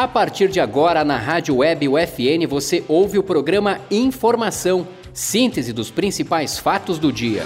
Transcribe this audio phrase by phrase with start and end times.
[0.00, 5.90] A partir de agora, na Rádio Web UFN, você ouve o programa Informação, síntese dos
[5.90, 7.42] principais fatos do dia.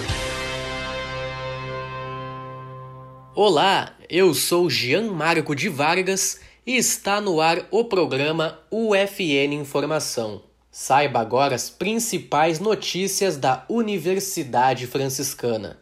[3.35, 10.41] Olá, eu sou Jean Marco de Vargas e está no ar o programa UFN Informação.
[10.71, 15.77] Saiba agora as principais notícias da Universidade Franciscana.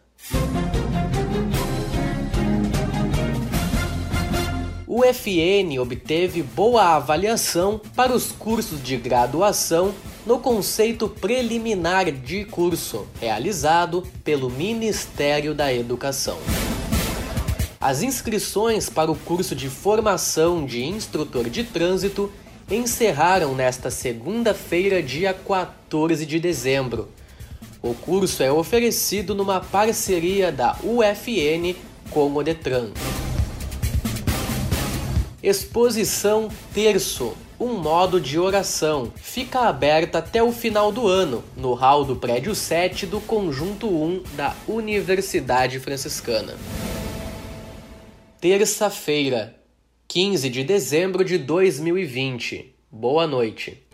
[4.96, 9.92] O FN obteve boa avaliação para os cursos de graduação
[10.24, 16.38] no conceito preliminar de curso, realizado pelo Ministério da Educação.
[17.80, 22.30] As inscrições para o curso de formação de instrutor de trânsito
[22.70, 27.08] encerraram nesta segunda-feira, dia 14 de dezembro.
[27.82, 31.74] O curso é oferecido numa parceria da UFN
[32.12, 32.92] com o Detran.
[35.46, 42.02] Exposição Terço, um modo de oração, fica aberta até o final do ano, no hall
[42.02, 46.54] do prédio 7 do Conjunto 1 da Universidade Franciscana.
[48.40, 49.54] Terça-feira,
[50.08, 52.74] 15 de dezembro de 2020.
[52.90, 53.84] Boa noite.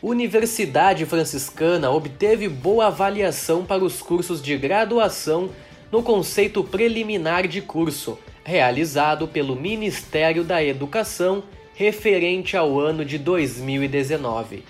[0.00, 5.50] Universidade Franciscana obteve boa avaliação para os cursos de graduação
[5.96, 11.42] no conceito preliminar de curso, realizado pelo Ministério da Educação
[11.74, 14.62] referente ao ano de 2019.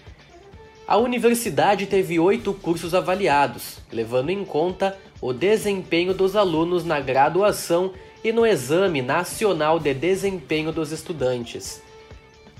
[0.86, 7.90] A universidade teve oito cursos avaliados, levando em conta o desempenho dos alunos na graduação
[8.22, 11.82] e no Exame Nacional de Desempenho dos Estudantes.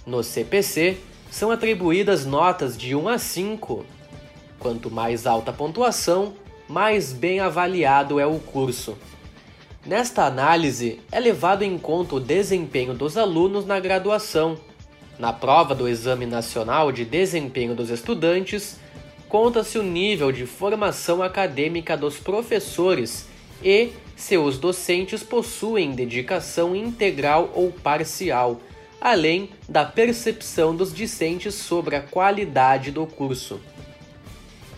[0.04, 0.96] No CPC,
[1.30, 3.86] são atribuídas notas de 1 a 5.
[4.58, 6.34] Quanto mais alta a pontuação,
[6.68, 8.96] mais bem avaliado é o curso.
[9.84, 14.58] Nesta análise, é levado em conta o desempenho dos alunos na graduação.
[15.18, 18.80] Na prova do Exame Nacional de Desempenho dos Estudantes,
[19.28, 23.28] conta-se o nível de formação acadêmica dos professores
[23.62, 28.60] e se os docentes possuem dedicação integral ou parcial,
[29.00, 33.60] além da percepção dos discentes sobre a qualidade do curso.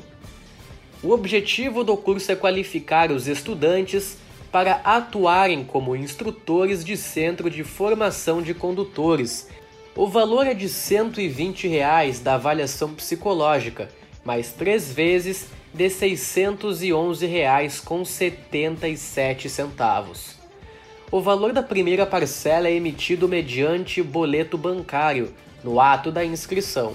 [1.02, 4.18] O objetivo do curso é qualificar os estudantes
[4.52, 9.50] para atuarem como instrutores de centro de formação de condutores.
[9.96, 13.90] O valor é de 120 reais da avaliação psicológica,
[14.24, 20.36] mais três vezes de 611 reais com 77 centavos.
[21.12, 25.34] O valor da primeira parcela é emitido mediante boleto bancário
[25.66, 26.94] no ato da inscrição.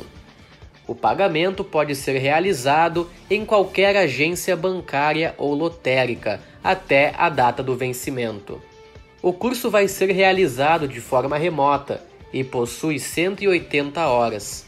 [0.86, 7.76] O pagamento pode ser realizado em qualquer agência bancária ou lotérica até a data do
[7.76, 8.62] vencimento.
[9.20, 12.00] O curso vai ser realizado de forma remota
[12.32, 14.66] e possui 180 horas.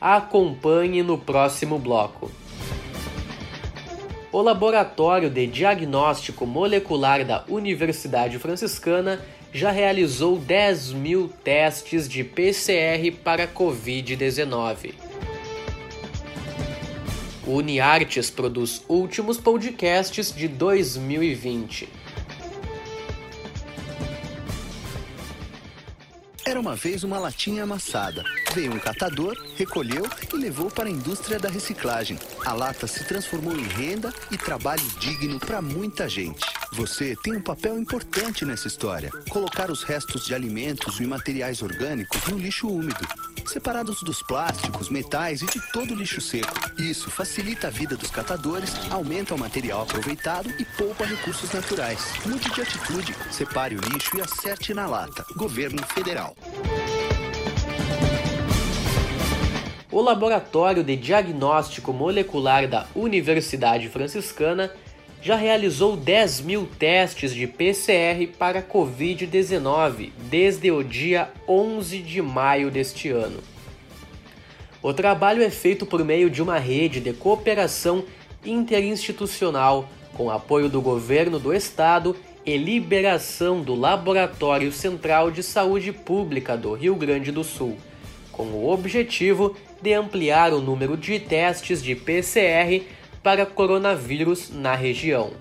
[0.00, 2.30] Acompanhe no próximo bloco.
[4.30, 9.18] O Laboratório de Diagnóstico Molecular da Universidade Franciscana
[9.52, 14.94] já realizou 10 mil testes de PCR para Covid-19.
[17.46, 21.88] O Uniartes produz últimos podcasts de 2020.
[26.58, 28.24] Era uma vez uma latinha amassada.
[28.52, 32.18] Veio um catador, recolheu e levou para a indústria da reciclagem.
[32.44, 36.44] A lata se transformou em renda e trabalho digno para muita gente.
[36.72, 42.26] Você tem um papel importante nessa história: colocar os restos de alimentos e materiais orgânicos
[42.26, 43.06] no lixo úmido,
[43.46, 46.54] separados dos plásticos, metais e de todo lixo seco.
[46.78, 52.14] Isso facilita a vida dos catadores, aumenta o material aproveitado e poupa recursos naturais.
[52.26, 55.24] Mude de atitude, separe o lixo e acerte na lata.
[55.36, 56.34] Governo Federal.
[59.90, 64.70] O Laboratório de Diagnóstico Molecular da Universidade Franciscana
[65.20, 72.70] já realizou 10 mil testes de PCR para Covid-19 desde o dia 11 de maio
[72.70, 73.40] deste ano.
[74.80, 78.04] O trabalho é feito por meio de uma rede de cooperação
[78.44, 82.16] interinstitucional com apoio do governo do estado
[82.46, 87.76] e liberação do Laboratório Central de Saúde Pública do Rio Grande do Sul,
[88.32, 92.82] com o objetivo de ampliar o número de testes de PCR
[93.22, 95.32] para coronavírus na região.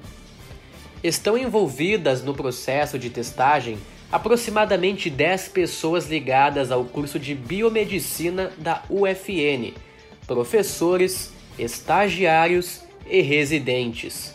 [1.03, 3.77] Estão envolvidas no processo de testagem
[4.12, 9.74] aproximadamente 10 pessoas ligadas ao curso de biomedicina da UFN,
[10.25, 14.33] professores, estagiários e residentes.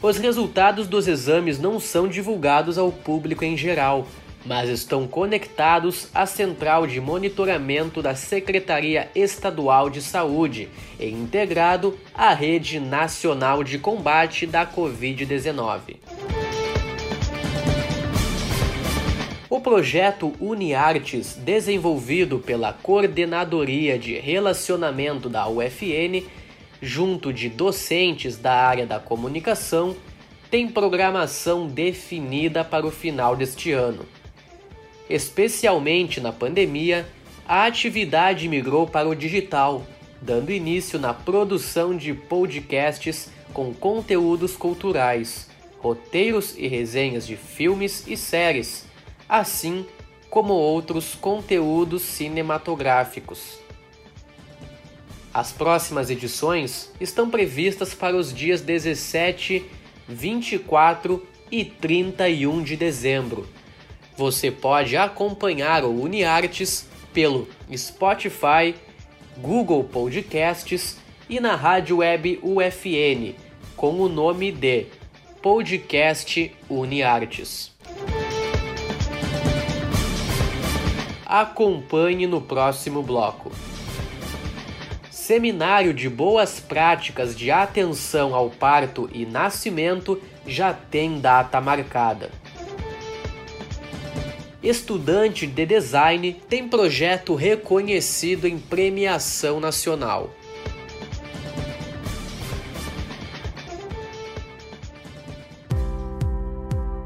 [0.00, 4.06] Os resultados dos exames não são divulgados ao público em geral,
[4.46, 12.32] mas estão conectados à central de monitoramento da Secretaria Estadual de Saúde e integrado à
[12.32, 15.96] Rede Nacional de Combate da Covid-19.
[19.48, 26.24] O projeto UniArtes, desenvolvido pela Coordenadoria de Relacionamento da UFN,
[26.80, 29.96] junto de docentes da área da comunicação,
[30.50, 34.04] tem programação definida para o final deste ano.
[35.08, 37.06] Especialmente na pandemia,
[37.46, 39.86] a atividade migrou para o digital,
[40.20, 45.48] dando início na produção de podcasts com conteúdos culturais,
[45.78, 48.84] roteiros e resenhas de filmes e séries,
[49.28, 49.86] assim
[50.28, 53.60] como outros conteúdos cinematográficos.
[55.32, 59.64] As próximas edições estão previstas para os dias 17,
[60.08, 63.46] 24 e 31 de dezembro
[64.16, 68.74] você pode acompanhar o UniArtes pelo Spotify,
[69.36, 70.98] Google Podcasts
[71.28, 73.34] e na rádio web UFN
[73.76, 74.86] com o nome de
[75.42, 77.74] Podcast UniArtes.
[81.26, 83.52] Acompanhe no próximo bloco.
[85.10, 92.30] Seminário de Boas Práticas de Atenção ao Parto e Nascimento já tem data marcada.
[94.62, 100.30] Estudante de design tem projeto reconhecido em premiação nacional.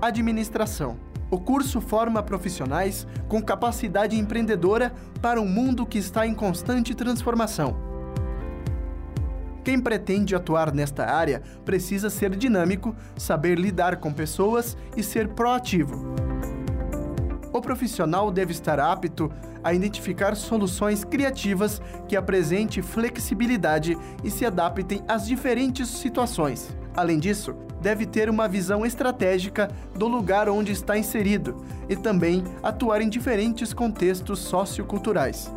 [0.00, 0.96] Administração.
[1.28, 7.76] O curso forma profissionais com capacidade empreendedora para um mundo que está em constante transformação.
[9.64, 16.29] Quem pretende atuar nesta área precisa ser dinâmico, saber lidar com pessoas e ser proativo.
[17.52, 19.30] O profissional deve estar apto
[19.62, 26.74] a identificar soluções criativas que apresentem flexibilidade e se adaptem às diferentes situações.
[26.96, 31.56] Além disso, deve ter uma visão estratégica do lugar onde está inserido
[31.88, 35.50] e também atuar em diferentes contextos socioculturais.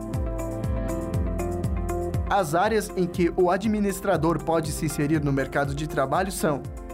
[2.30, 6.64] As áreas em que o administrador pode se inserir no mercado de trabalho são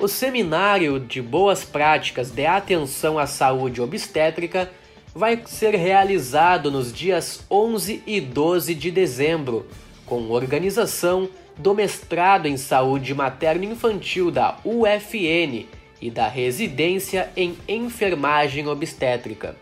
[0.00, 4.70] O Seminário de Boas Práticas de Atenção à Saúde Obstétrica
[5.12, 9.66] vai ser realizado nos dias 11 e 12 de dezembro,
[10.06, 15.66] com organização do mestrado em Saúde Materno-Infantil da UFN
[16.00, 19.56] e da residência em Enfermagem Obstétrica.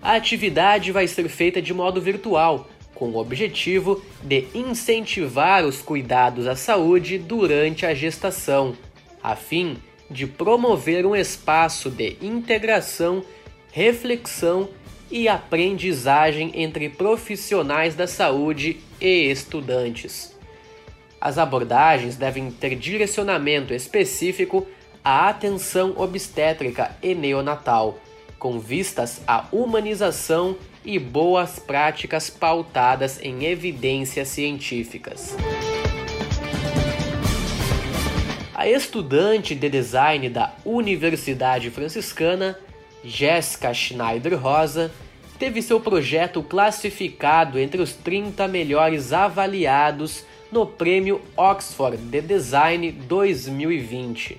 [0.00, 6.46] A atividade vai ser feita de modo virtual, com o objetivo de incentivar os cuidados
[6.46, 8.76] à saúde durante a gestação
[9.22, 9.76] a fim
[10.10, 13.22] de promover um espaço de integração,
[13.72, 14.68] reflexão
[15.10, 20.36] e aprendizagem entre profissionais da saúde e estudantes.
[21.20, 24.66] As abordagens devem ter direcionamento específico
[25.02, 27.98] à atenção obstétrica e neonatal,
[28.38, 35.36] com vistas à humanização e boas práticas pautadas em evidências científicas.
[38.58, 42.58] A estudante de design da Universidade Franciscana,
[43.04, 44.90] Jéssica Schneider Rosa,
[45.38, 54.36] teve seu projeto classificado entre os 30 melhores avaliados no Prêmio Oxford de Design 2020.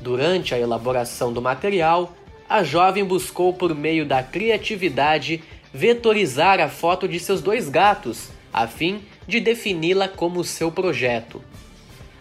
[0.00, 2.14] Durante a elaboração do material,
[2.48, 8.68] a jovem buscou, por meio da criatividade, vetorizar a foto de seus dois gatos, a
[8.68, 11.42] fim de defini-la como seu projeto.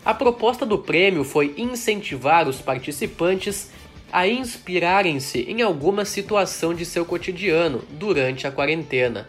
[0.06, 3.72] A proposta do prêmio foi incentivar os participantes
[4.12, 9.28] a inspirarem-se em alguma situação de seu cotidiano durante a quarentena,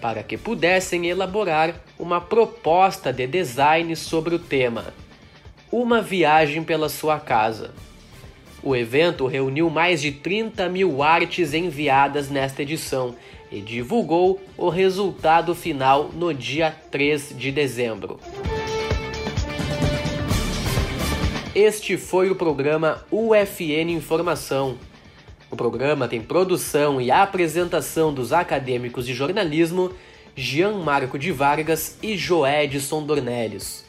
[0.00, 4.92] para que pudessem elaborar uma proposta de design sobre o tema
[5.70, 7.72] Uma Viagem pela Sua Casa.
[8.64, 13.14] O evento reuniu mais de 30 mil artes enviadas nesta edição
[13.50, 18.18] e divulgou o resultado final no dia 3 de dezembro.
[21.54, 24.76] Este foi o programa UFN Informação.
[25.48, 29.92] O programa tem produção e apresentação dos acadêmicos de jornalismo
[30.34, 33.84] Jean Marco de Vargas e Joedson Dornelles.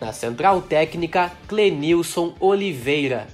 [0.00, 3.26] Na central técnica, Clenilson Oliveira.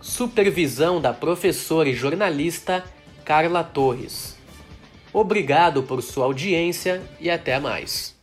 [0.00, 2.82] Supervisão da professora e jornalista
[3.24, 4.36] Carla Torres.
[5.12, 8.19] Obrigado por sua audiência e até mais.